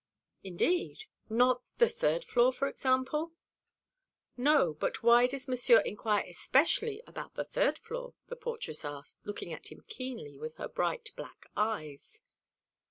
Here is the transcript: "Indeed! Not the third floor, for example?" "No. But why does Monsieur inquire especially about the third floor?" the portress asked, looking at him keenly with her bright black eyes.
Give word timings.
"Indeed! 0.43 1.05
Not 1.29 1.61
the 1.77 1.87
third 1.87 2.25
floor, 2.25 2.51
for 2.51 2.67
example?" 2.67 3.33
"No. 4.35 4.73
But 4.73 5.03
why 5.03 5.27
does 5.27 5.47
Monsieur 5.47 5.79
inquire 5.81 6.25
especially 6.27 7.03
about 7.05 7.35
the 7.35 7.43
third 7.45 7.77
floor?" 7.77 8.15
the 8.25 8.35
portress 8.35 8.83
asked, 8.83 9.23
looking 9.27 9.53
at 9.53 9.67
him 9.71 9.83
keenly 9.87 10.39
with 10.39 10.55
her 10.55 10.67
bright 10.67 11.11
black 11.15 11.51
eyes. 11.55 12.23